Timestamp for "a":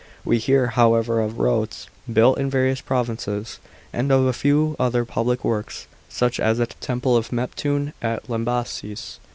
4.25-4.33, 6.57-6.65